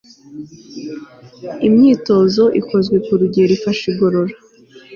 [1.67, 4.35] imyitozo ikozwe ku rugero ifasha igogora